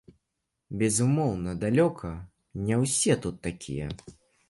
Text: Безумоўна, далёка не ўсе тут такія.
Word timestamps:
Безумоўна, 0.83 1.53
далёка 1.65 2.07
не 2.67 2.83
ўсе 2.83 3.23
тут 3.27 3.43
такія. 3.49 3.97